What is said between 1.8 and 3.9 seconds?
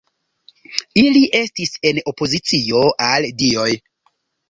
en opozicio al dioj.